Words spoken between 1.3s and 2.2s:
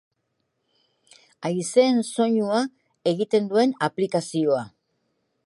Haizeen